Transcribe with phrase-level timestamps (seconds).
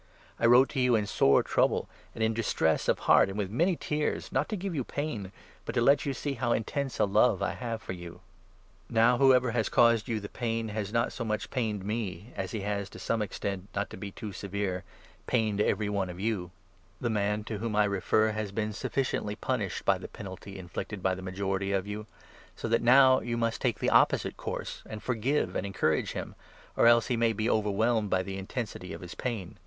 [0.39, 3.75] I wrote to you in sore trouble and 4 distress of heart and with many
[3.75, 5.31] tears, not to give you pain,
[5.63, 8.21] but to let you see how intense a love I have for you.
[8.89, 12.61] Now whoever has caused the pain has not so much pained 5 me, as he
[12.61, 14.83] has, to some extent— not to be too severe—
[15.27, 15.65] pained II.
[15.65, 15.93] CORINTHIANS, 2 3.
[15.93, 16.51] 335 every one of you.
[16.99, 21.03] The man to whom I refer has been 6 sufficiently punished by the penalty inflicted
[21.03, 22.07] by the majority of you;
[22.55, 26.33] so that now you must take the opposite course, and 7 forgive and encourage him,
[26.75, 29.59] or else he may be overwhelmed by the intensity of his pain.